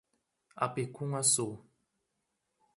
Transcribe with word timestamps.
Apicum-Açu 0.63 1.47